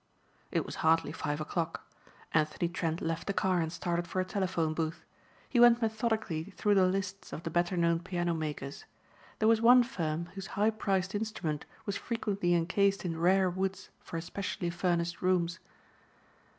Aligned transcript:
It 0.49 0.65
was 0.65 0.77
hardly 0.81 1.11
five 1.11 1.39
o'clock. 1.39 1.83
Anthony 2.33 2.67
Trent 2.67 3.01
left 3.01 3.27
the 3.27 3.33
car 3.33 3.61
and 3.61 3.71
started 3.71 4.07
for 4.07 4.19
a 4.19 4.25
telephone 4.25 4.73
booth. 4.73 5.05
He 5.47 5.59
went 5.59 5.79
methodically 5.79 6.45
through 6.57 6.73
the 6.73 6.87
lists 6.87 7.31
of 7.31 7.43
the 7.43 7.51
better 7.51 7.77
known 7.77 7.99
piano 7.99 8.33
makers. 8.33 8.85
There 9.37 9.47
was 9.47 9.61
one 9.61 9.83
firm 9.83 10.25
whose 10.33 10.47
high 10.57 10.71
priced 10.71 11.13
instrument 11.13 11.67
was 11.85 11.97
frequently 11.97 12.55
encased 12.55 13.05
in 13.05 13.19
rare 13.19 13.51
woods 13.51 13.91
for 13.99 14.19
specially 14.21 14.71
furnished 14.71 15.21
rooms. 15.21 15.59